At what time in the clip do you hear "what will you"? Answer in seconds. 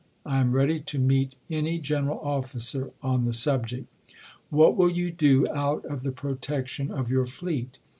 4.49-5.11